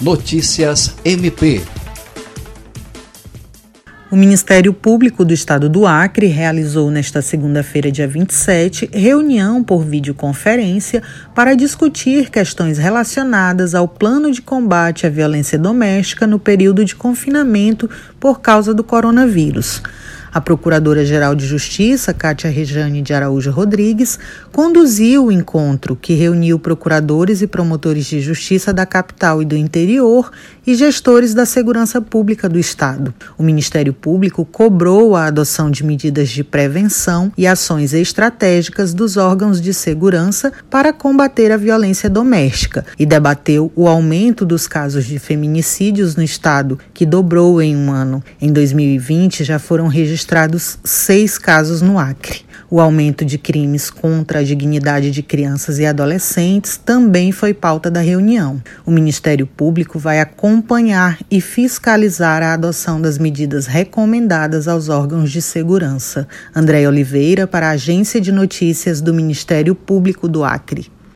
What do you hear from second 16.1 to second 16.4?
no